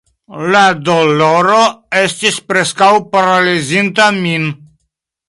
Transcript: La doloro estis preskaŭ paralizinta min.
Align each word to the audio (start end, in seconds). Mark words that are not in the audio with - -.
La 0.53 0.61
doloro 0.87 1.59
estis 1.99 2.39
preskaŭ 2.53 2.89
paralizinta 3.13 4.09
min. 4.17 4.49